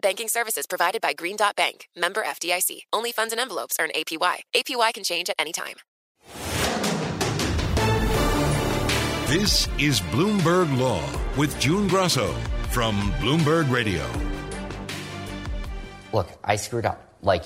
[0.00, 2.82] Banking services provided by Green Dot Bank, member FDIC.
[2.92, 4.36] Only funds and envelopes earn APY.
[4.54, 5.76] APY can change at any time.
[9.26, 11.02] This is Bloomberg Law
[11.36, 12.32] with June Grasso
[12.70, 14.06] from Bloomberg Radio.
[16.12, 17.14] Look, I screwed up.
[17.22, 17.44] Like,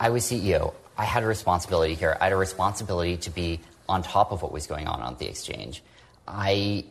[0.00, 0.74] I was CEO.
[0.96, 2.16] I had a responsibility here.
[2.20, 5.28] I had a responsibility to be on top of what was going on on the
[5.28, 5.82] exchange.
[6.26, 6.86] I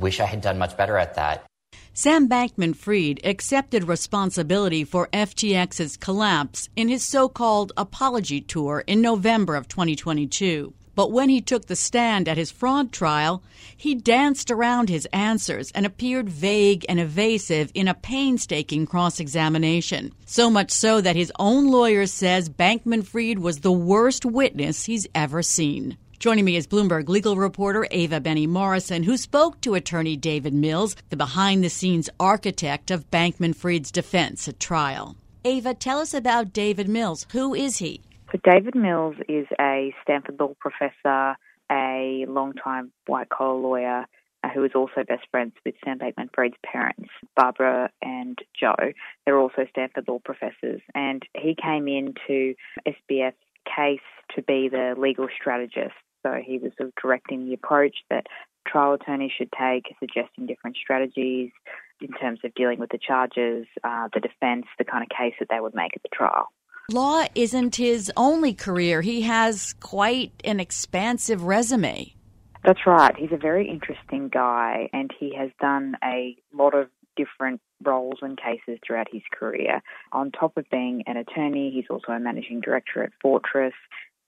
[0.00, 1.44] wish I had done much better at that.
[1.98, 9.00] Sam Bankman Fried accepted responsibility for FTX's collapse in his so called apology tour in
[9.00, 10.74] November of 2022.
[10.94, 13.42] But when he took the stand at his fraud trial,
[13.74, 20.12] he danced around his answers and appeared vague and evasive in a painstaking cross examination.
[20.26, 25.06] So much so that his own lawyer says Bankman Fried was the worst witness he's
[25.14, 25.96] ever seen.
[26.18, 30.96] Joining me is Bloomberg legal reporter Ava Benny Morrison, who spoke to attorney David Mills,
[31.10, 35.14] the behind the scenes architect of Bankman Fried's defense at trial.
[35.44, 37.26] Ava, tell us about David Mills.
[37.32, 38.00] Who is he?
[38.32, 41.36] So David Mills is a Stanford Law professor,
[41.70, 44.06] a long-time white-collar lawyer
[44.42, 48.92] uh, who is also best friends with Sam Bankman-Fried's parents, Barbara and Joe.
[49.26, 52.54] They're also Stanford Law professors, and he came into
[52.88, 53.36] SBF's
[53.66, 54.00] case
[54.34, 55.94] to be the legal strategist.
[56.26, 58.26] So he was sort of directing the approach that
[58.66, 61.50] trial attorneys should take, suggesting different strategies
[62.00, 65.48] in terms of dealing with the charges, uh, the defence, the kind of case that
[65.48, 66.48] they would make at the trial.
[66.90, 69.02] Law isn't his only career.
[69.02, 72.14] He has quite an expansive resume.
[72.64, 73.14] That's right.
[73.16, 78.38] He's a very interesting guy, and he has done a lot of different roles and
[78.38, 79.80] cases throughout his career.
[80.12, 83.74] On top of being an attorney, he's also a managing director at Fortress.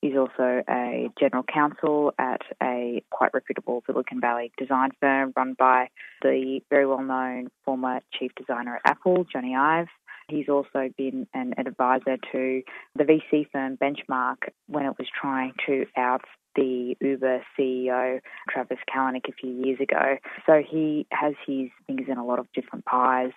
[0.00, 5.88] He's also a general counsel at a quite reputable Silicon Valley design firm run by
[6.22, 9.88] the very well known former chief designer at Apple, Jony Ive.
[10.28, 12.62] He's also been an advisor to
[12.94, 16.22] the VC firm Benchmark when it was trying to out
[16.54, 18.20] the Uber CEO,
[18.50, 20.18] Travis Kalanick, a few years ago.
[20.46, 23.32] So he has his fingers in a lot of different pies,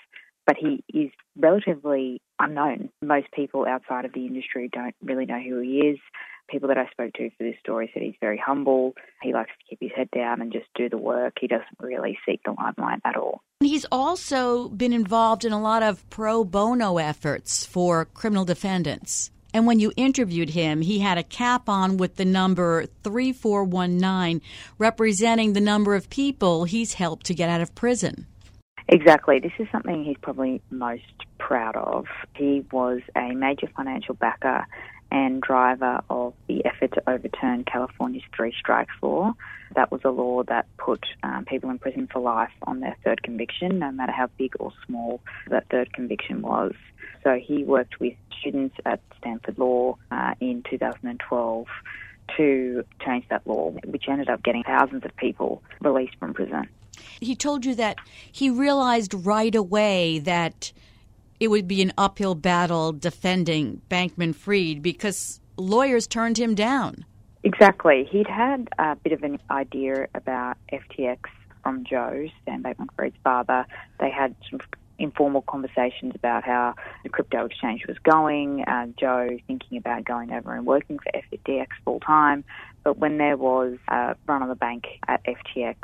[0.45, 2.89] but he is relatively unknown.
[3.01, 5.99] Most people outside of the industry don't really know who he is
[6.47, 8.93] people that I spoke to for this story said he's very humble.
[9.21, 11.37] He likes to keep his head down and just do the work.
[11.39, 13.41] He doesn't really seek the limelight at all.
[13.59, 19.31] He's also been involved in a lot of pro bono efforts for criminal defendants.
[19.53, 24.41] And when you interviewed him, he had a cap on with the number 3419,
[24.77, 28.27] representing the number of people he's helped to get out of prison.
[28.87, 29.39] Exactly.
[29.39, 31.03] This is something he's probably most
[31.37, 32.05] proud of.
[32.35, 34.65] He was a major financial backer
[35.11, 39.33] and driver of the effort to overturn California's three strikes law.
[39.75, 43.21] That was a law that put um, people in prison for life on their third
[43.21, 46.73] conviction, no matter how big or small that third conviction was.
[47.23, 51.67] So he worked with students at Stanford Law uh, in 2012
[52.37, 56.67] to change that law, which ended up getting thousands of people released from prison.
[57.19, 57.97] He told you that
[58.31, 60.71] he realized right away that
[61.41, 67.03] it would be an uphill battle defending Bankman Fried because lawyers turned him down.
[67.43, 68.07] Exactly.
[68.11, 71.17] He'd had a bit of an idea about FTX
[71.63, 73.65] from Joe, Sam Bankman Fried's father.
[73.99, 74.59] They had some
[74.99, 80.53] informal conversations about how the crypto exchange was going, uh, Joe thinking about going over
[80.53, 82.43] and working for FTX full time.
[82.83, 85.77] But when there was a run on the bank at FTX,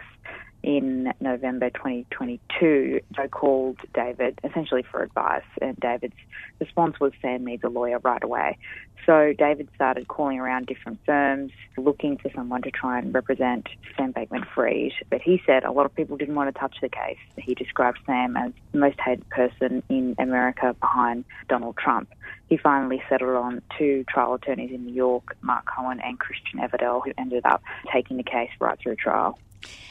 [0.64, 6.16] in November 2022, Joe called David essentially for advice, and David's
[6.60, 8.58] response was Sam needs a lawyer right away.
[9.06, 14.12] So David started calling around different firms, looking for someone to try and represent Sam
[14.12, 14.92] Bankman Fried.
[15.10, 17.18] But he said a lot of people didn't want to touch the case.
[17.38, 22.10] He described Sam as the most hated person in America behind Donald Trump.
[22.50, 27.02] He finally settled on two trial attorneys in New York, Mark Cohen and Christian Everdell,
[27.06, 27.64] who ended up
[27.94, 29.40] taking the case right through trial.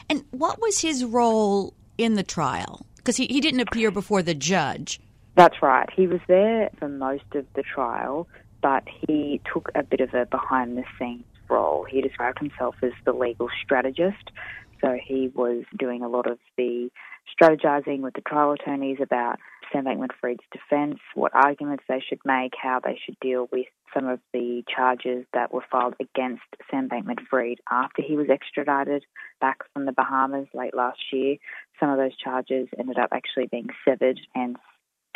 [0.09, 2.85] And what was his role in the trial?
[2.97, 4.99] Because he, he didn't appear before the judge.
[5.35, 5.89] That's right.
[5.95, 8.27] He was there for most of the trial,
[8.61, 11.85] but he took a bit of a behind the scenes role.
[11.89, 14.31] He described himself as the legal strategist.
[14.81, 16.89] So he was doing a lot of the
[17.39, 19.39] strategizing with the trial attorneys about
[19.71, 24.07] Sam Bankman Fried's defense, what arguments they should make, how they should deal with some
[24.07, 29.05] of the charges that were filed against Sam Bankman Fried after he was extradited
[29.39, 31.37] back from the Bahamas late last year.
[31.79, 34.57] Some of those charges ended up actually being severed and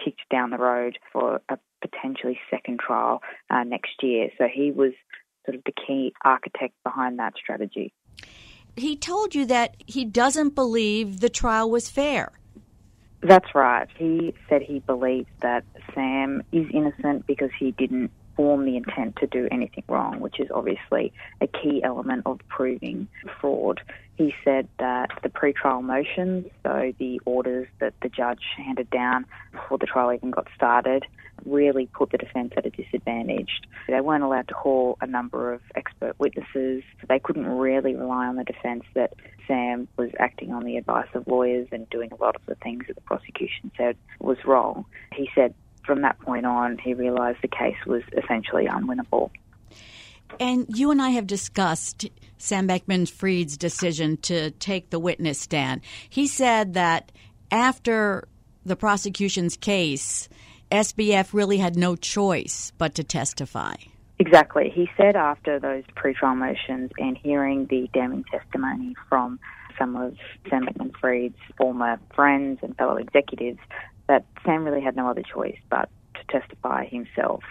[0.03, 4.29] kicked down the road for a potentially second trial uh, next year.
[4.37, 4.93] So he was
[5.45, 7.93] sort of the key architect behind that strategy.
[8.75, 12.31] He told you that he doesn't believe the trial was fair.
[13.21, 13.87] That's right.
[13.97, 15.63] He said he believes that
[15.93, 18.11] Sam is innocent because he didn't
[18.41, 23.07] form the intent to do anything wrong, which is obviously a key element of proving
[23.39, 23.79] fraud.
[24.15, 29.77] He said that the pre-trial motions, so the orders that the judge handed down before
[29.77, 31.05] the trial even got started,
[31.45, 33.61] really put the defence at a disadvantage.
[33.87, 36.81] They weren't allowed to call a number of expert witnesses.
[37.07, 39.13] They couldn't really rely on the defence that
[39.47, 42.85] Sam was acting on the advice of lawyers and doing a lot of the things
[42.87, 44.85] that the prosecution said was wrong.
[45.13, 45.53] He said
[45.85, 49.31] from that point on, he realised the case was essentially unwinnable.
[50.39, 55.81] And you and I have discussed Sam Bankman Fried's decision to take the witness stand.
[56.09, 57.11] He said that
[57.51, 58.27] after
[58.65, 60.29] the prosecution's case,
[60.71, 63.75] SBF really had no choice but to testify.
[64.19, 64.71] Exactly.
[64.73, 69.39] He said after those pre-trial motions and hearing the damning testimony from
[69.77, 70.15] some of
[70.49, 73.59] Sam Bankman Fried's former friends and fellow executives
[74.11, 77.43] that Sam really had no other choice but to testify himself.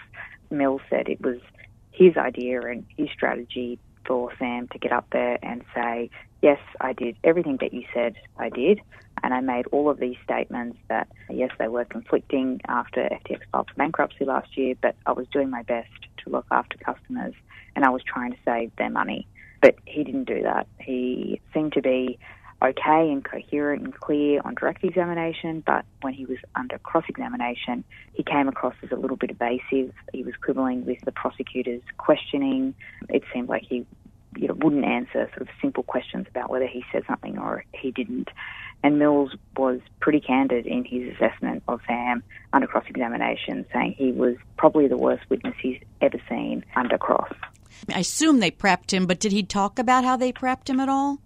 [0.51, 1.39] Mills said it was
[1.91, 6.11] his idea and his strategy for Sam to get up there and say,
[6.43, 8.79] Yes, I did everything that you said I did,
[9.23, 13.69] and I made all of these statements that, yes, they were conflicting after FTX filed
[13.69, 15.89] for bankruptcy last year, but I was doing my best
[16.23, 17.33] to look after customers
[17.75, 19.27] and I was trying to save their money.
[19.63, 20.67] But he didn't do that.
[20.79, 22.19] He seemed to be
[22.61, 27.83] okay and coherent and clear on direct examination, but when he was under cross examination,
[28.13, 29.93] he came across as a little bit evasive.
[30.13, 32.75] He was quibbling with the prosecutor's questioning.
[33.09, 33.85] It seemed like he
[34.37, 37.91] you know, wouldn't answer sort of simple questions about whether he said something or he
[37.91, 38.29] didn't.
[38.83, 42.23] And Mills was pretty candid in his assessment of Sam
[42.53, 47.31] under cross examination, saying he was probably the worst witness he's ever seen under cross.
[47.93, 50.89] I assume they prepped him, but did he talk about how they prepped him at
[50.89, 51.19] all?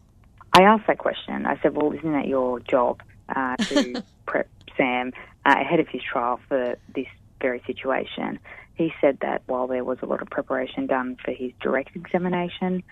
[0.56, 1.46] I asked that question.
[1.46, 4.48] I said, Well, isn't that your job uh, to prep
[4.78, 5.12] Sam
[5.46, 7.07] uh, ahead of his trial for this
[7.42, 8.40] very situation?
[8.75, 12.84] He said that while there was a lot of preparation done for his direct examination,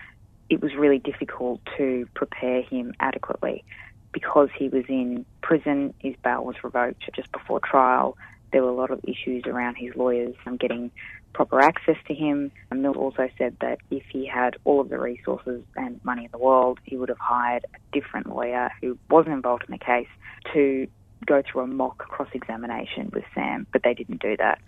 [0.50, 3.64] it was really difficult to prepare him adequately
[4.12, 5.94] because he was in prison.
[6.00, 8.18] His bail was revoked just before trial.
[8.52, 10.90] There were a lot of issues around his lawyers and getting
[11.34, 12.50] proper access to him.
[12.70, 16.30] And Mill also said that if he had all of the resources and money in
[16.30, 20.08] the world, he would have hired a different lawyer who wasn't involved in the case
[20.54, 20.86] to
[21.26, 24.60] go through a mock cross examination with Sam, but they didn't do that.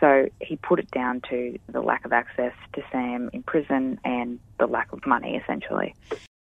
[0.00, 4.38] So he put it down to the lack of access to Sam in prison and
[4.58, 5.94] the lack of money, essentially.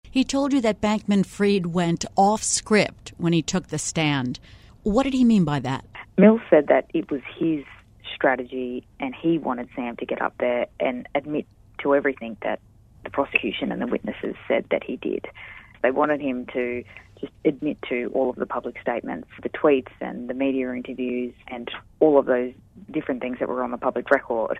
[0.09, 4.39] He told you that Bankman Fried went off script when he took the stand.
[4.83, 5.85] What did he mean by that?
[6.17, 7.63] Mills said that it was his
[8.17, 11.45] strategy and he wanted Sam to get up there and admit
[11.83, 12.59] to everything that
[13.03, 15.27] the prosecution and the witnesses said that he did.
[15.83, 16.83] They wanted him to
[17.21, 21.69] just admit to all of the public statements, the tweets and the media interviews and
[21.99, 22.53] all of those
[22.91, 24.59] different things that were on the public record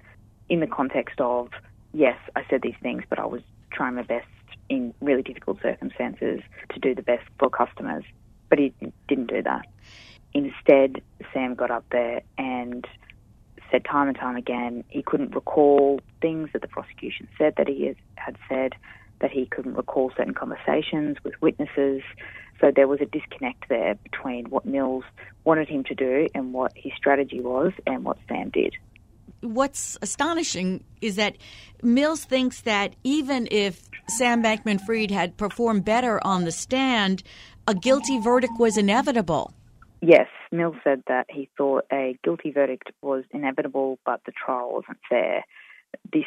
[0.50, 1.50] in the context of,
[1.94, 4.28] yes, I said these things, but I was trying my best
[4.70, 6.42] in really difficult circumstances
[6.74, 8.04] to do the best for customers.
[8.50, 8.74] But he
[9.08, 9.66] didn't do that.
[10.34, 11.02] Instead,
[11.34, 12.88] Sam got up there and
[13.72, 17.96] said time and time again he couldn't recall things that the prosecution said that he
[18.16, 18.74] had said,
[19.20, 22.02] that he couldn't recall certain conversations with witnesses.
[22.60, 25.04] So there was a disconnect there between what Mills
[25.44, 28.76] wanted him to do and what his strategy was and what Sam did.
[29.42, 31.38] what's astonishing is that
[31.84, 37.24] Mills thinks that even if Sam Bankman Fried had performed better on the stand,
[37.68, 39.54] a guilty verdict was inevitable.
[40.02, 45.00] Yes, Mills said that he thought a guilty verdict was inevitable, but the trial wasn't
[45.10, 45.44] fair.
[46.12, 46.26] This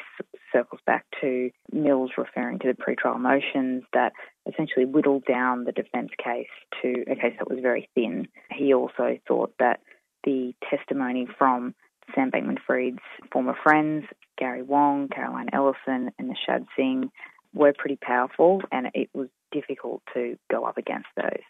[0.52, 4.12] circles back to Mills referring to the pretrial motions that
[4.50, 6.48] essentially whittled down the defence case
[6.82, 8.26] to a case that was very thin.
[8.50, 9.80] He also thought that
[10.24, 11.74] the testimony from
[12.14, 12.98] Sam Bankman Fried's
[13.32, 14.04] former friends,
[14.36, 17.10] Gary Wang, Caroline Ellison, and Nishad Singh,
[17.54, 21.42] were pretty powerful, and it was difficult to go up against those.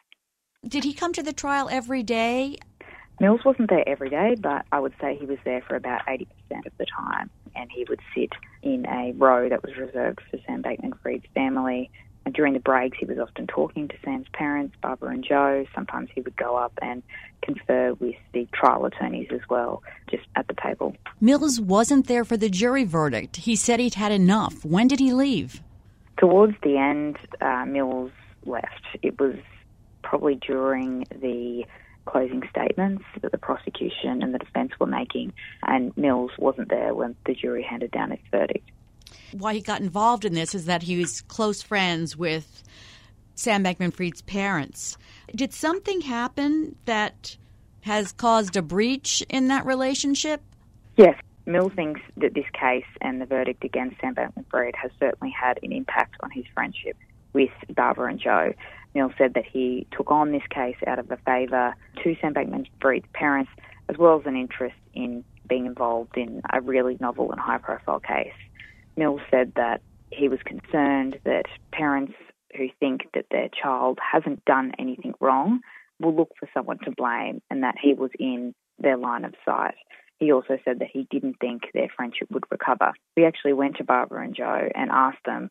[0.68, 2.58] Did he come to the trial every day?
[3.18, 6.26] Mills wasn't there every day, but I would say he was there for about 80%
[6.66, 7.30] of the time.
[7.56, 8.30] And he would sit
[8.62, 11.90] in a row that was reserved for Sam Bankman Fried's family.
[12.26, 15.64] And during the breaks, he was often talking to Sam's parents, Barbara and Joe.
[15.74, 17.02] Sometimes he would go up and
[17.40, 20.94] confer with the trial attorneys as well, just at the table.
[21.22, 23.36] Mills wasn't there for the jury verdict.
[23.36, 24.62] He said he'd had enough.
[24.62, 25.62] When did he leave?
[26.18, 28.12] Towards the end, uh, Mills
[28.44, 28.98] left.
[29.02, 29.36] It was
[30.10, 31.64] probably during the
[32.04, 37.14] closing statements that the prosecution and the defence were making, and Mills wasn't there when
[37.26, 38.68] the jury handed down its verdict.
[39.30, 42.64] Why he got involved in this is that he was close friends with
[43.36, 44.98] Sam Bankman Fried's parents.
[45.32, 47.36] Did something happen that
[47.82, 50.42] has caused a breach in that relationship?
[50.96, 51.14] Yes.
[51.46, 55.60] Mills thinks that this case and the verdict against Sam Bankman Fried has certainly had
[55.62, 56.96] an impact on his friendship
[57.32, 58.52] with Barbara and Joe.
[58.94, 62.66] Mills said that he took on this case out of a favour to Sam Bankman
[62.80, 63.50] Fried's parents,
[63.88, 68.00] as well as an interest in being involved in a really novel and high profile
[68.00, 68.32] case.
[68.96, 69.80] Mills said that
[70.10, 72.14] he was concerned that parents
[72.56, 75.60] who think that their child hasn't done anything wrong
[76.00, 79.74] will look for someone to blame and that he was in their line of sight.
[80.18, 82.92] He also said that he didn't think their friendship would recover.
[83.16, 85.50] We actually went to Barbara and Joe and asked them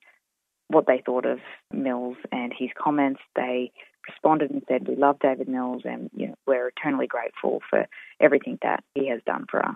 [0.70, 1.40] what they thought of
[1.74, 3.20] Mills and his comments.
[3.36, 3.72] They
[4.08, 7.88] responded and said, We love David Mills and you know, we're eternally grateful for
[8.20, 9.76] everything that he has done for us.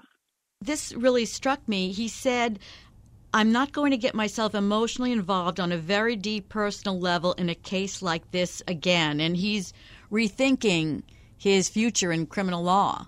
[0.61, 1.91] This really struck me.
[1.91, 2.59] He said,
[3.33, 7.49] I'm not going to get myself emotionally involved on a very deep personal level in
[7.49, 9.19] a case like this again.
[9.19, 9.73] And he's
[10.11, 11.01] rethinking
[11.37, 13.07] his future in criminal law.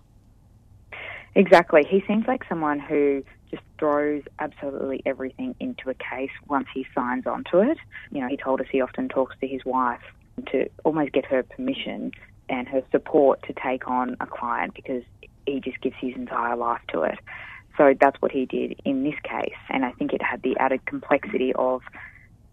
[1.35, 1.85] Exactly.
[1.87, 3.23] He seems like someone who
[3.55, 7.77] just throws absolutely everything into a case once he signs onto it.
[8.11, 10.01] You know, he told us he often talks to his wife
[10.51, 12.11] to almost get her permission
[12.49, 15.03] and her support to take on a client because
[15.45, 17.19] he just gives his entire life to it.
[17.77, 19.55] So that's what he did in this case.
[19.69, 21.81] And I think it had the added complexity of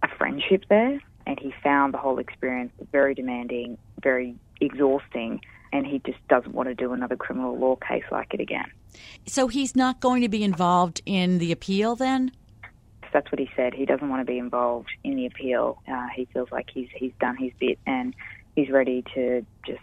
[0.02, 1.00] a friendship there.
[1.26, 5.40] And he found the whole experience very demanding, very exhausting,
[5.72, 8.70] and he just doesn't want to do another criminal law case like it again.
[9.26, 12.32] So he's not going to be involved in the appeal then?
[13.12, 13.74] That's what he said.
[13.74, 15.82] He doesn't want to be involved in the appeal.
[15.86, 18.14] Uh, he feels like he's he's done his bit and
[18.56, 19.82] he's ready to just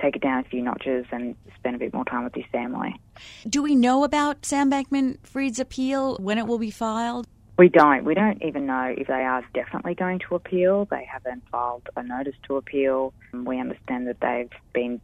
[0.00, 3.00] take it down a few notches and spend a bit more time with his family.
[3.48, 7.26] Do we know about Sam Bankman Fried's appeal, when it will be filed?
[7.58, 8.04] We don't.
[8.04, 10.86] We don't even know if they are definitely going to appeal.
[10.90, 13.14] They haven't filed a notice to appeal.
[13.32, 15.00] We understand that they've been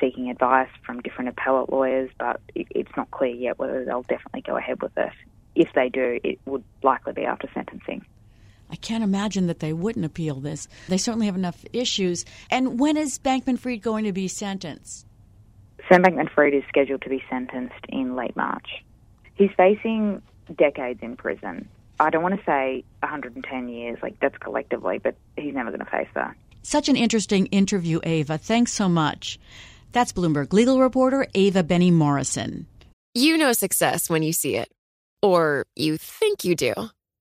[0.00, 4.56] seeking advice from different appellate lawyers, but it's not clear yet whether they'll definitely go
[4.56, 5.12] ahead with it.
[5.54, 8.04] If they do, it would likely be after sentencing.
[8.70, 10.68] I can't imagine that they wouldn't appeal this.
[10.88, 12.24] They certainly have enough issues.
[12.50, 15.06] And when is Bankman Fried going to be sentenced?
[15.88, 18.84] Sam Bankman Fried is scheduled to be sentenced in late March.
[19.34, 20.20] He's facing
[20.56, 21.68] decades in prison.
[22.00, 25.90] I don't want to say 110 years, like that's collectively, but he's never going to
[25.90, 26.36] face that.
[26.62, 28.38] Such an interesting interview, Ava.
[28.38, 29.38] Thanks so much.
[29.96, 32.66] That's Bloomberg legal reporter Ava Benny Morrison.
[33.14, 34.70] You know success when you see it,
[35.22, 36.74] or you think you do.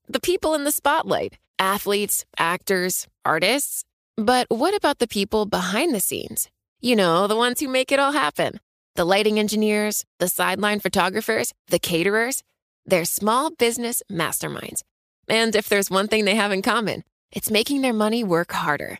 [0.09, 3.85] The people in the spotlight athletes, actors, artists.
[4.17, 6.49] But what about the people behind the scenes?
[6.81, 8.59] You know, the ones who make it all happen
[8.95, 12.43] the lighting engineers, the sideline photographers, the caterers.
[12.85, 14.83] They're small business masterminds.
[15.29, 18.99] And if there's one thing they have in common, it's making their money work harder.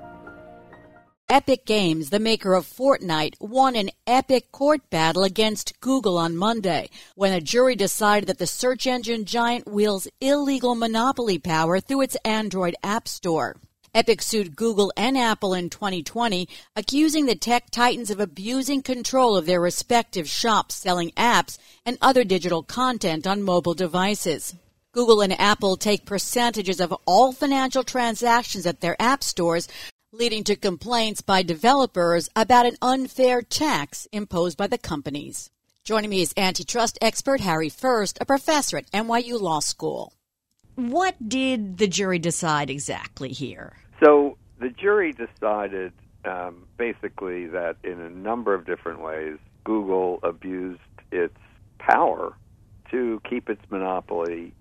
[1.31, 6.89] Epic Games, the maker of Fortnite, won an epic court battle against Google on Monday
[7.15, 12.17] when a jury decided that the search engine giant wields illegal monopoly power through its
[12.25, 13.55] Android App Store.
[13.95, 19.45] Epic sued Google and Apple in 2020, accusing the tech titans of abusing control of
[19.45, 24.53] their respective shops selling apps and other digital content on mobile devices.
[24.91, 29.69] Google and Apple take percentages of all financial transactions at their app stores,
[30.13, 35.49] leading to complaints by developers about an unfair tax imposed by the companies.
[35.85, 40.13] Joining me is antitrust expert Harry First, a professor at NYU Law School.
[40.75, 43.77] What did the jury decide exactly here?
[44.03, 45.93] So the jury decided
[46.25, 50.81] um, basically that in a number of different ways, Google abused
[51.13, 51.37] its
[51.79, 52.35] power
[52.91, 54.53] to keep its monopoly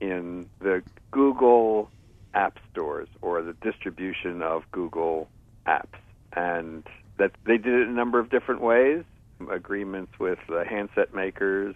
[0.00, 1.90] in the Google
[2.34, 5.28] app stores or the distribution of Google
[5.66, 5.98] apps.
[6.34, 6.84] And
[7.18, 9.04] that they did it a number of different ways
[9.50, 11.74] agreements with the handset makers,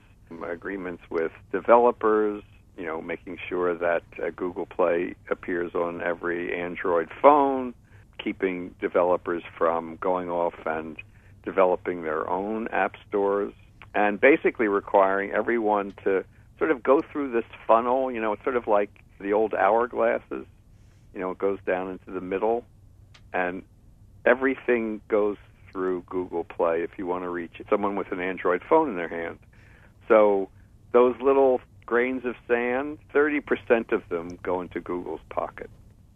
[0.49, 2.43] agreements with developers,
[2.77, 7.75] you know, making sure that uh, Google Play appears on every Android phone,
[8.23, 10.97] keeping developers from going off and
[11.45, 13.53] developing their own app stores,
[13.95, 16.25] and basically requiring everyone to
[16.59, 18.13] sort of go through this funnel.
[18.13, 20.47] You know, it's sort of like the old hourglasses.
[21.15, 22.65] You know, it goes down into the middle,
[23.33, 23.63] and
[24.25, 25.37] everything goes
[25.73, 29.09] through Google Play if you want to reach someone with an Android phone in their
[29.09, 29.39] hand.
[30.07, 30.49] So
[30.93, 35.71] those little grains of sand, 30% of them go into Google's pocket.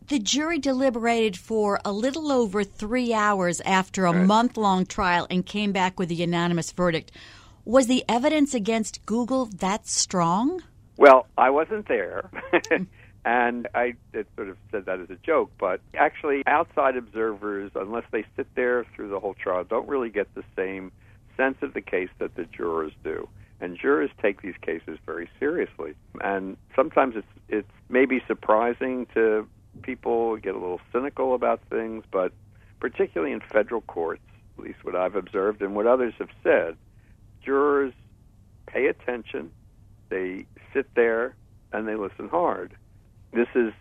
[0.09, 4.27] The jury deliberated for a little over three hours after a Right.
[4.27, 7.13] month long trial and came back with a unanimous verdict.
[7.65, 10.63] Was the evidence against Google that strong?
[10.97, 12.31] Well, I wasn't there.
[13.25, 13.95] and I
[14.37, 18.85] sort of said that as a joke, but actually, outside observers, unless they sit there
[18.95, 20.93] through the whole trial, don't really get the same
[21.37, 23.29] sense of the case that the jurors do.
[23.61, 25.95] And jurors take these cases very seriously.
[26.21, 29.47] And sometimes it's it's maybe surprising to
[29.83, 32.33] people get a little cynical about things, but
[32.81, 34.23] particularly in federal courts,
[34.59, 36.77] at least what I've observed and what others have said,
[37.45, 37.93] jurors
[38.67, 39.51] pay attention,
[40.13, 41.35] they sit there,
[41.73, 42.77] and they listen hard.
[43.33, 43.73] This is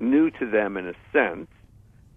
[0.00, 1.48] new to them in a sense.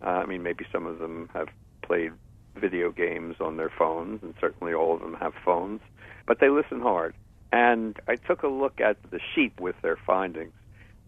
[0.04, 1.50] Uh, I mean, maybe some of them have
[1.84, 2.12] played
[2.56, 5.82] video games on their phones, and certainly all of them have phones,
[6.26, 7.14] but they listen hard.
[7.52, 10.54] And I took a look at the sheet with their findings,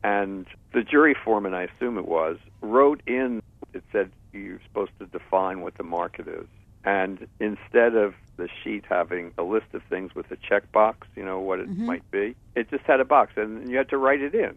[0.04, 3.42] and the jury foreman, I assume it was, wrote in,
[3.74, 6.48] it said you're supposed to define what the market is.
[6.84, 11.40] And instead of the sheet having a list of things with a checkbox, you know,
[11.40, 11.86] what it mm-hmm.
[11.86, 14.56] might be, it just had a box, and you had to write it in.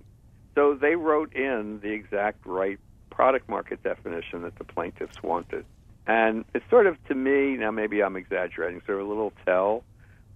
[0.55, 2.79] So they wrote in the exact right
[3.11, 5.65] product market definition that the plaintiffs wanted.
[6.07, 9.85] And it's sort of, to me, now maybe I'm exaggerating, sort of a little tell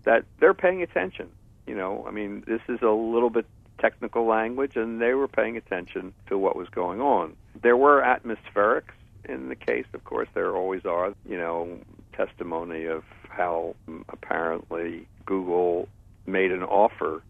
[0.04, 1.28] that they're paying attention.
[1.66, 3.46] You know, I mean, this is a little bit
[3.78, 7.36] technical language, and they were paying attention to what was going on.
[7.60, 11.78] There were atmospherics in the case, of course, there always are, you know,
[12.16, 15.88] testimony of how um, apparently Google
[16.26, 17.22] made an offer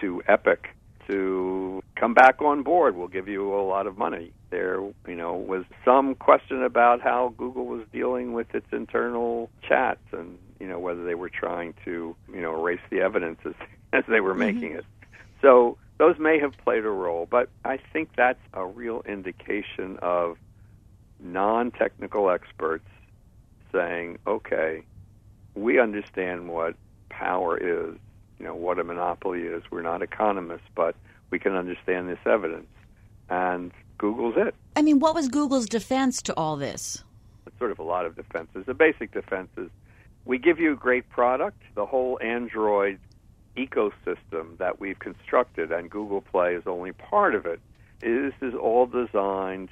[0.00, 0.68] to Epic
[1.08, 2.96] to come back on board.
[2.96, 4.32] We'll give you a lot of money.
[4.50, 10.02] There, you know, was some question about how Google was dealing with its internal chats
[10.12, 13.54] and, you know, whether they were trying to, you know, erase the evidence as,
[13.92, 14.84] as they were making it.
[15.42, 20.38] So those may have played a role, but I think that's a real indication of
[21.24, 22.86] non technical experts
[23.72, 24.82] saying, okay,
[25.54, 26.76] we understand what
[27.08, 27.96] power is,
[28.38, 29.62] you know, what a monopoly is.
[29.70, 30.94] We're not economists, but
[31.30, 32.66] we can understand this evidence.
[33.30, 34.54] And Google's it.
[34.76, 37.02] I mean, what was Google's defense to all this?
[37.46, 38.64] It's sort of a lot of defenses.
[38.66, 39.70] The basic defense is
[40.24, 41.60] we give you a great product.
[41.74, 42.98] The whole Android
[43.56, 47.60] ecosystem that we've constructed, and Google Play is only part of it.
[48.00, 49.68] This is all designed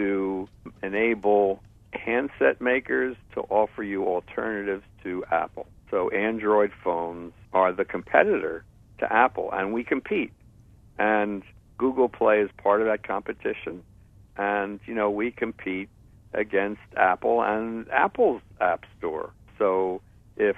[0.00, 0.48] to
[0.82, 5.66] enable handset makers to offer you alternatives to Apple.
[5.90, 8.64] So Android phones are the competitor
[9.00, 10.32] to Apple, and we compete.
[10.98, 11.42] And
[11.76, 13.82] Google Play is part of that competition.
[14.38, 15.90] And, you know, we compete
[16.32, 19.32] against Apple and Apple's App Store.
[19.58, 20.00] So
[20.36, 20.56] if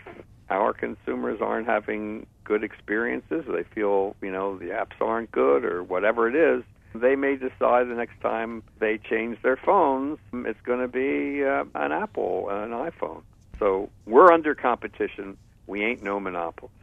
[0.50, 5.82] our consumers aren't having good experiences, they feel, you know, the apps aren't good or
[5.82, 6.62] whatever it is,
[6.94, 11.64] they may decide the next time they change their phones, it's going to be uh,
[11.74, 13.22] an Apple, an iPhone.
[13.58, 15.36] So we're under competition.
[15.66, 16.76] We ain't no monopolists.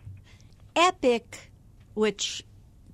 [0.75, 1.51] Epic,
[1.93, 2.43] which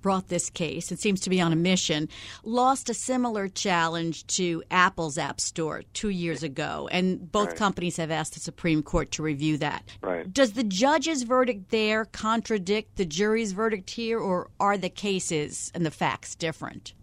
[0.02, 2.08] brought this case, it seems to be on a mission,
[2.44, 6.88] lost a similar challenge to Apple's App Store two years ago.
[6.92, 7.56] And both right.
[7.56, 9.82] companies have asked the Supreme Court to review that.
[10.02, 10.32] Right.
[10.32, 15.84] Does the judge's verdict there contradict the jury's verdict here, or are the cases and
[15.84, 16.94] the facts different?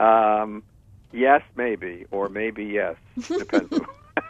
[0.00, 0.62] Um,
[1.12, 2.96] yes, maybe, or maybe yes.
[3.28, 3.78] Depends.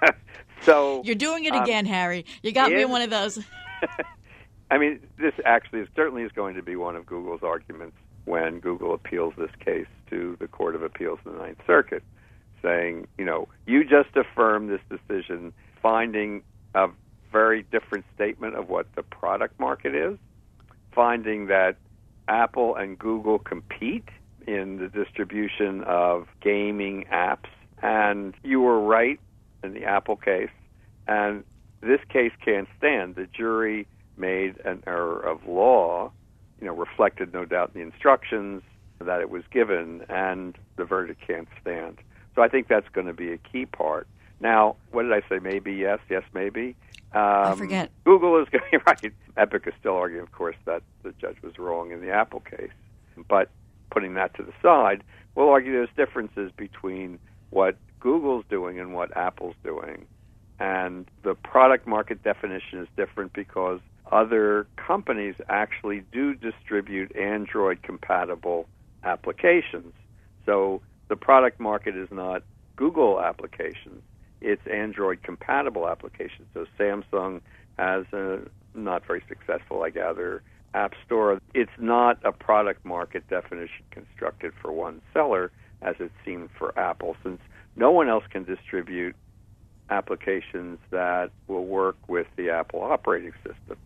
[0.63, 2.27] so you're doing it um, again, Harry.
[2.43, 3.39] You got me in one of those.
[4.71, 8.61] I mean, this actually is, certainly is going to be one of Google's arguments when
[8.61, 12.03] Google appeals this case to the Court of Appeals in the Ninth Circuit,
[12.63, 15.53] saying, you know, you just affirmed this decision,
[15.83, 16.43] finding
[16.75, 16.89] a
[17.33, 20.19] very different statement of what the product market is,
[20.93, 21.77] finding that
[22.29, 24.09] Apple and Google compete
[24.51, 27.49] in the distribution of gaming apps.
[27.83, 29.21] And you were right
[29.63, 30.51] in the Apple case.
[31.07, 31.45] And
[31.81, 33.15] this case can't stand.
[33.15, 33.87] The jury
[34.17, 36.11] made an error of law,
[36.61, 38.63] you know, reflected no doubt in the instructions
[39.01, 41.99] that it was given, and the verdict can't stand.
[42.35, 44.07] So I think that's going to be a key part.
[44.41, 45.39] Now, what did I say?
[45.39, 46.77] Maybe yes, yes, maybe.
[47.13, 47.91] Um, I forget.
[48.05, 49.13] Google is going to be right.
[49.37, 52.71] Epic is still arguing, of course, that the judge was wrong in the Apple case.
[53.29, 53.49] But
[53.91, 55.03] putting that to the side,
[55.35, 57.19] we'll argue there's differences between
[57.51, 60.07] what Google's doing and what Apple's doing.
[60.59, 63.81] And the product market definition is different because
[64.13, 68.67] other companies actually do distribute Android compatible
[69.05, 69.95] applications.
[70.45, 72.43] So the product market is not
[72.77, 74.03] Google applications,
[74.41, 76.49] it's Android compatible applications.
[76.55, 77.41] So Samsung
[77.79, 78.41] has a
[78.75, 80.43] not very successful, I gather,
[80.75, 81.41] App Store.
[81.55, 85.51] It's not a product market definition constructed for one seller
[85.83, 87.41] as it seemed for Apple, since
[87.77, 89.17] no one else can distribute
[89.89, 93.77] applications that will work with the Apple operating system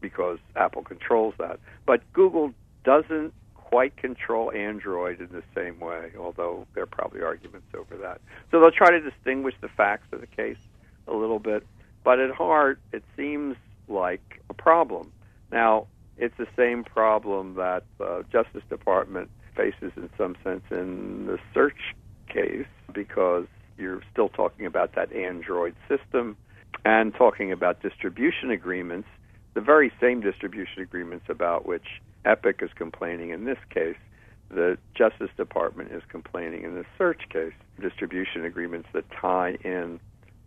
[0.00, 1.58] because Apple controls that.
[1.86, 2.52] But Google
[2.84, 8.20] doesn't quite control Android in the same way, although there are probably arguments over that.
[8.50, 10.58] So they'll try to distinguish the facts of the case
[11.08, 11.66] a little bit,
[12.04, 13.56] but at heart, it seems
[13.88, 15.12] like a problem.
[15.50, 15.86] Now,
[16.18, 21.94] it's the same problem that the Justice Department faces in some sense in the search
[22.28, 23.46] case because
[23.78, 26.36] you're still talking about that Android system
[26.84, 29.08] and talking about distribution agreements,
[29.54, 33.96] the very same distribution agreements about which Epic is complaining in this case.
[34.48, 40.00] The Justice Department is complaining in the search case, distribution agreements that tie in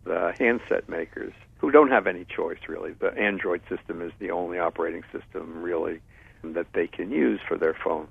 [0.04, 2.92] the handset makers who don't have any choice really.
[2.92, 6.00] The Android system is the only operating system really
[6.42, 8.08] that they can use for their phones.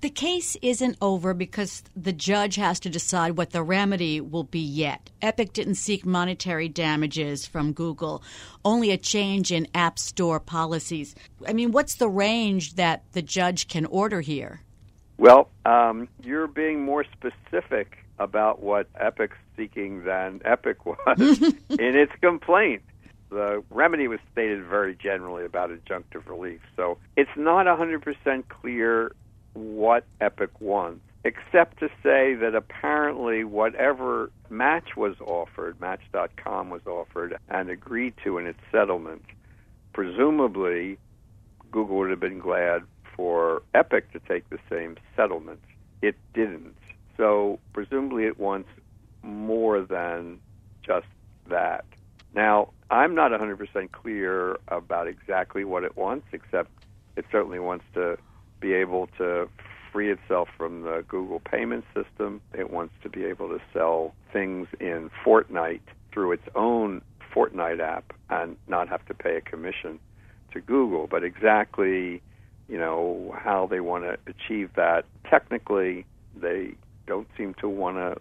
[0.00, 4.58] The case isn't over because the judge has to decide what the remedy will be
[4.58, 5.10] yet.
[5.20, 8.22] Epic didn't seek monetary damages from Google,
[8.64, 11.14] only a change in App Store policies.
[11.46, 14.62] I mean, what's the range that the judge can order here?
[15.18, 22.12] Well, um, you're being more specific about what Epic's seeking than Epic was in its
[22.20, 22.82] complaint.
[23.30, 26.60] The remedy was stated very generally about injunctive relief.
[26.76, 29.12] So it's not 100% clear
[29.54, 37.38] what Epic wants, except to say that apparently whatever Match was offered, Match.com was offered
[37.48, 39.24] and agreed to in its settlement,
[39.94, 40.98] presumably
[41.70, 42.82] Google would have been glad
[43.16, 45.60] for Epic to take the same settlement.
[46.02, 46.76] It didn't.
[47.16, 48.68] So presumably it wants
[49.22, 50.40] more than
[50.82, 51.06] just
[51.48, 51.84] that.
[52.34, 56.70] Now, I'm not 100% clear about exactly what it wants, except
[57.16, 58.16] it certainly wants to
[58.60, 59.48] be able to
[59.92, 62.40] free itself from the Google payment system.
[62.54, 65.80] It wants to be able to sell things in Fortnite
[66.12, 67.02] through its own
[67.34, 69.98] Fortnite app and not have to pay a commission
[70.52, 71.06] to Google.
[71.06, 72.22] But exactly,
[72.68, 76.74] you know, how they want to achieve that technically, they
[77.06, 78.20] don't seem to want to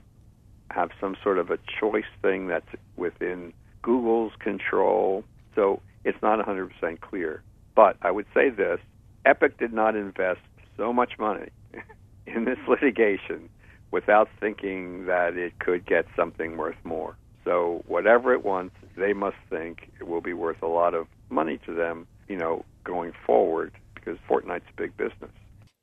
[0.73, 5.23] have some sort of a choice thing that's within Google's control.
[5.55, 7.41] So it's not 100% clear.
[7.75, 8.79] But I would say this
[9.25, 10.41] Epic did not invest
[10.77, 11.49] so much money
[12.25, 13.49] in this litigation
[13.91, 17.15] without thinking that it could get something worth more.
[17.43, 21.59] So whatever it wants, they must think it will be worth a lot of money
[21.65, 25.31] to them, you know, going forward because Fortnite's big business.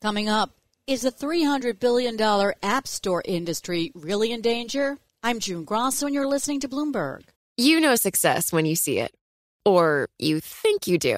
[0.01, 0.51] Coming up,
[0.88, 2.18] is the $300 billion
[2.62, 4.96] app store industry really in danger?
[5.22, 7.24] I'm June Grasso, and you're listening to Bloomberg.
[7.59, 9.12] You know success when you see it
[9.66, 11.16] Or you think you do.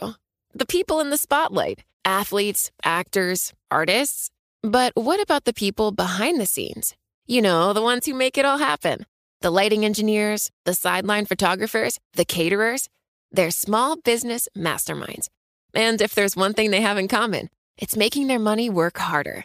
[0.53, 4.31] The people in the spotlight athletes, actors, artists.
[4.63, 6.97] But what about the people behind the scenes?
[7.27, 9.07] You know, the ones who make it all happen
[9.41, 12.89] the lighting engineers, the sideline photographers, the caterers.
[13.31, 15.29] They're small business masterminds.
[15.73, 19.45] And if there's one thing they have in common, it's making their money work harder.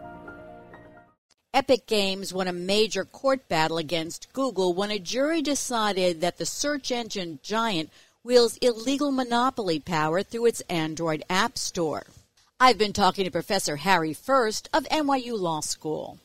[1.53, 6.45] Epic Games won a major court battle against Google when a jury decided that the
[6.45, 7.89] search engine giant
[8.23, 12.05] wields illegal monopoly power through its Android App Store.
[12.57, 16.19] I've been talking to Professor Harry First of NYU Law School.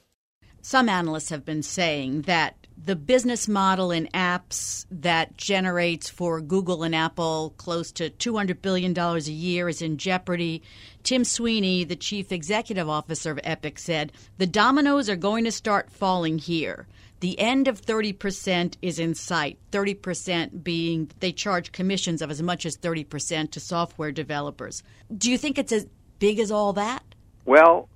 [0.62, 6.84] Some analysts have been saying that the business model in apps that generates for Google
[6.84, 10.62] and Apple close to $200 billion a year is in jeopardy.
[11.02, 15.90] Tim Sweeney, the chief executive officer of Epic, said the dominoes are going to start
[15.90, 16.86] falling here.
[17.18, 22.64] The end of 30% is in sight, 30% being they charge commissions of as much
[22.64, 24.84] as 30% to software developers.
[25.16, 25.88] Do you think it's as
[26.20, 27.02] big as all that?
[27.46, 27.88] Well,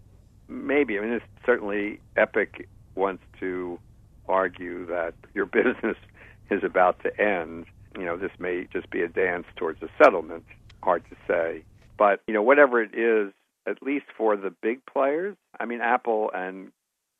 [0.48, 0.98] maybe.
[0.98, 3.79] I mean, it's certainly Epic wants to
[4.30, 5.96] argue that your business
[6.50, 7.66] is about to end.
[7.98, 10.44] You know, this may just be a dance towards a settlement.
[10.82, 11.62] Hard to say.
[11.98, 13.32] But, you know, whatever it is,
[13.66, 16.72] at least for the big players, I mean, Apple and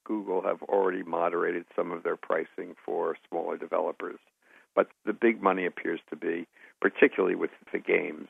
[0.05, 4.19] Google have already moderated some of their pricing for smaller developers.
[4.75, 6.47] But the big money appears to be,
[6.81, 8.29] particularly with the games,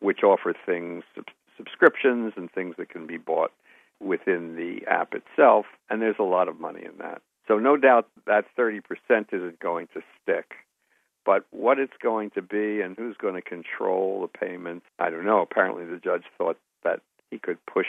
[0.00, 1.02] which offer things,
[1.56, 3.52] subscriptions and things that can be bought
[4.00, 5.66] within the app itself.
[5.90, 7.22] And there's a lot of money in that.
[7.46, 8.80] So no doubt that 30%
[9.32, 10.54] isn't going to stick.
[11.24, 15.24] But what it's going to be and who's going to control the payments, I don't
[15.24, 15.40] know.
[15.40, 17.86] Apparently, the judge thought that he could push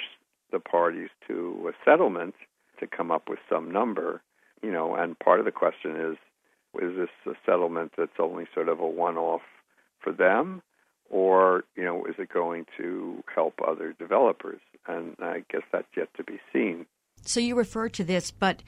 [0.52, 2.36] the parties to a settlement
[2.80, 4.22] to come up with some number,
[4.62, 4.96] you know.
[4.96, 6.18] And part of the question is,
[6.82, 9.41] is this a settlement that's only sort of a one-off
[10.00, 10.62] for them,
[11.10, 14.62] or you know, is it going to help other developers?
[14.88, 16.86] And I guess that's yet to be seen.
[17.22, 18.62] So you refer to this, but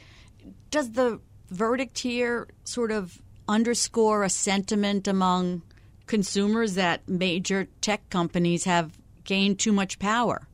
[0.71, 1.19] does the
[1.49, 5.61] verdict here sort of underscore a sentiment among
[6.05, 10.47] consumers that major tech companies have gained too much power?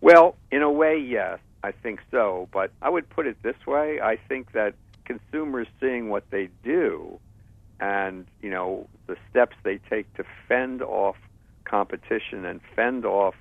[0.00, 2.48] Well, in a way, yes, I think so.
[2.52, 7.18] But I would put it this way I think that consumers seeing what they do
[7.80, 11.16] and, you know, the steps they take to fend off
[11.64, 13.34] competition and fend off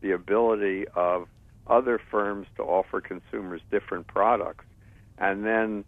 [0.00, 1.28] the ability of
[1.66, 4.64] other firms to offer consumers different products
[5.18, 5.84] and then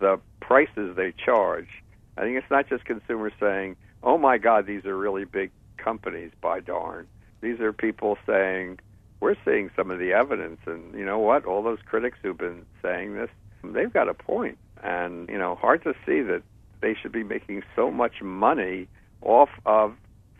[0.00, 1.68] the prices they charge.
[2.16, 6.32] I think it's not just consumers saying, "Oh my God, these are really big companies."
[6.40, 7.06] By darn,
[7.40, 8.80] these are people saying,
[9.20, 11.44] "We're seeing some of the evidence," and you know what?
[11.44, 13.30] All those critics who've been saying this,
[13.64, 16.42] they've got a point, and you know, hard to see that
[16.80, 18.88] they should be making so much money
[19.22, 19.94] off of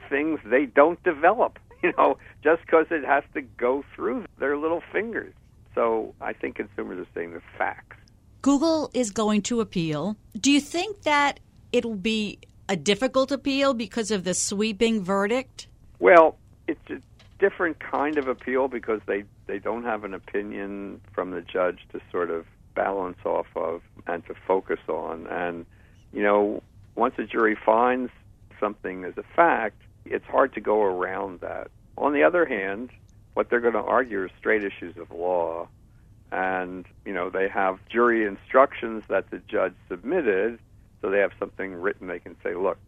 [0.09, 1.59] things they don't develop.
[1.83, 5.35] You know, just because it has to go through their little fingers.
[5.75, 7.97] So I think consumers are saying the facts.
[8.43, 10.17] Google is going to appeal.
[10.39, 11.39] Do you think that
[11.73, 15.69] it will be a difficult appeal because of the sweeping verdict?
[16.01, 17.01] Well, it's a
[17.39, 22.01] different kind of appeal because they, they don't have an opinion from the judge to
[22.11, 25.29] sort of balance off of and to focus on.
[25.29, 25.65] And,
[26.13, 26.65] you know,
[26.97, 28.11] once a jury finds
[28.59, 31.71] something as a fact, it's hard to go around that.
[31.97, 32.91] On the other hand,
[33.35, 35.69] what they're going to argue are straight issues of law
[36.33, 40.59] and you know they have jury instructions that the judge submitted
[41.01, 42.79] so they have something written they can say look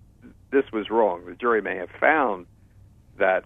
[0.50, 1.26] this was wrong.
[1.26, 2.46] The jury may have found
[3.18, 3.44] that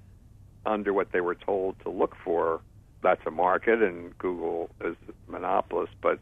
[0.64, 2.60] under what they were told to look for
[3.02, 6.20] that's a market and google is a monopolist but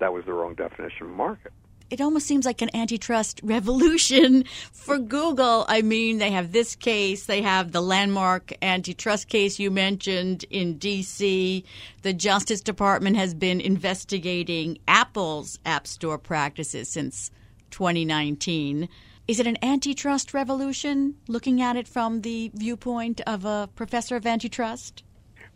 [0.00, 1.52] that was the wrong definition of market
[1.90, 5.64] it almost seems like an antitrust revolution for Google.
[5.68, 10.78] I mean, they have this case, they have the landmark antitrust case you mentioned in
[10.78, 11.64] D.C.
[12.02, 17.30] The Justice Department has been investigating Apple's App Store practices since
[17.70, 18.88] 2019.
[19.26, 24.26] Is it an antitrust revolution, looking at it from the viewpoint of a professor of
[24.26, 25.02] antitrust?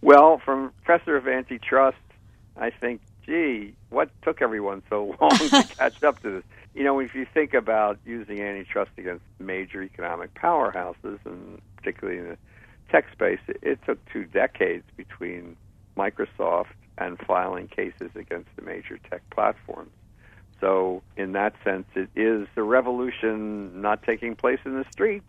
[0.03, 1.97] Well, from professor of antitrust,
[2.57, 6.45] I think, gee, what took everyone so long to catch up to this?
[6.75, 12.29] You know, if you think about using antitrust against major economic powerhouses, and particularly in
[12.31, 12.39] the
[12.91, 15.57] tech space, it, it took two decades between
[15.97, 19.91] Microsoft and filing cases against the major tech platforms.
[20.61, 25.27] So, in that sense, it is a revolution not taking place in the streets.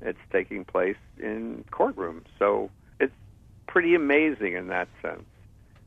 [0.00, 2.24] It's taking place in courtrooms.
[2.38, 3.14] So, it's
[3.66, 5.24] pretty amazing in that sense.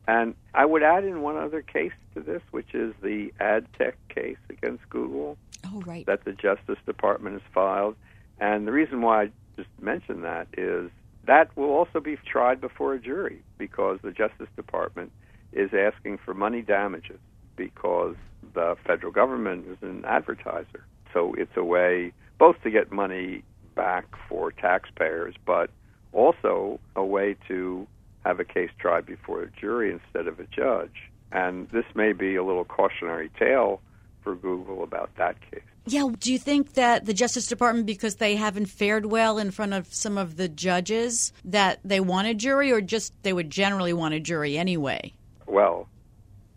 [0.07, 3.95] And I would add in one other case to this, which is the ad tech
[4.09, 5.37] case against Google.
[5.65, 6.05] Oh, right.
[6.05, 7.95] That the Justice Department has filed.
[8.39, 10.91] And the reason why I just mentioned that is
[11.25, 15.11] that will also be tried before a jury because the Justice Department
[15.53, 17.19] is asking for money damages
[17.55, 18.15] because
[18.53, 20.85] the federal government is an advertiser.
[21.13, 23.43] So it's a way both to get money
[23.75, 25.69] back for taxpayers, but
[26.11, 27.87] also a way to
[28.25, 31.11] have a case tried before a jury instead of a judge.
[31.31, 33.81] And this may be a little cautionary tale
[34.23, 35.63] for Google about that case.
[35.87, 39.73] Yeah, do you think that the Justice Department, because they haven't fared well in front
[39.73, 43.93] of some of the judges, that they want a jury, or just they would generally
[43.93, 45.13] want a jury anyway?
[45.45, 45.87] Well,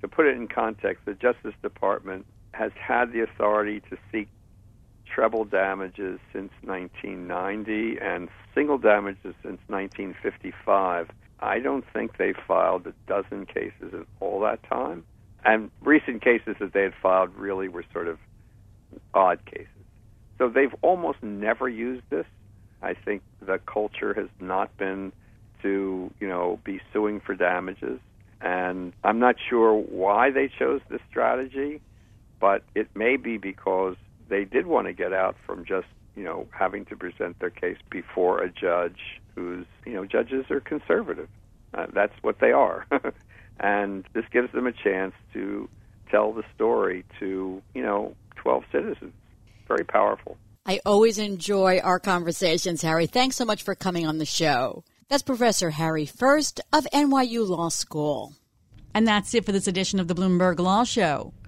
[0.00, 4.28] to put it in context, the Justice Department has had the authority to seek
[5.04, 11.10] treble damages since 1990 and single damages since 1955.
[11.40, 15.04] I don't think they filed a dozen cases in all that time.
[15.44, 18.18] And recent cases that they had filed really were sort of
[19.14, 19.68] odd cases.
[20.38, 22.26] So they've almost never used this.
[22.82, 25.12] I think the culture has not been
[25.62, 28.00] to, you know, be suing for damages.
[28.40, 31.80] And I'm not sure why they chose this strategy,
[32.40, 33.96] but it may be because
[34.28, 37.78] they did want to get out from just, you know, having to present their case
[37.90, 41.28] before a judge who's, you know, judges are conservative.
[41.72, 42.84] Uh, that's what they are.
[43.60, 45.68] and this gives them a chance to
[46.10, 49.12] tell the story to, you know, 12 citizens.
[49.68, 50.36] Very powerful.
[50.66, 53.06] I always enjoy our conversations, Harry.
[53.06, 54.82] Thanks so much for coming on the show.
[55.08, 58.34] That's Professor Harry First of NYU Law School.
[58.92, 61.32] And that's it for this edition of the Bloomberg Law Show.